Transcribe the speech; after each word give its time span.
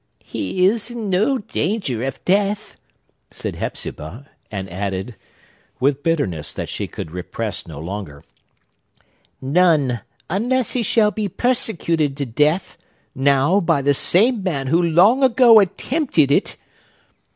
"He 0.23 0.65
is 0.65 0.89
in 0.89 1.11
no 1.11 1.37
danger 1.37 2.01
of 2.05 2.25
death," 2.25 2.75
said 3.29 3.57
Hepzibah,—and 3.57 4.67
added, 4.67 5.15
with 5.79 6.01
bitterness 6.01 6.53
that 6.53 6.69
she 6.69 6.87
could 6.87 7.11
repress 7.11 7.67
no 7.67 7.79
longer, 7.79 8.23
"none; 9.43 10.01
unless 10.27 10.71
he 10.71 10.81
shall 10.81 11.11
be 11.11 11.29
persecuted 11.29 12.17
to 12.17 12.25
death, 12.25 12.77
now, 13.13 13.59
by 13.59 13.83
the 13.83 13.93
same 13.93 14.41
man 14.41 14.65
who 14.65 14.81
long 14.81 15.21
ago 15.23 15.59
attempted 15.59 16.31
it!" 16.31 16.57